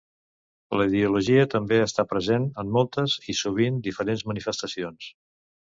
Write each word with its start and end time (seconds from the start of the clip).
La 0.79 0.87
ideologia 0.89 1.43
també 1.51 1.77
està 1.83 2.07
present 2.15 2.49
en 2.65 2.73
moltes 2.79 3.19
i 3.35 3.39
sovint 3.43 3.79
diferents 3.91 4.27
manifestacions. 4.33 5.15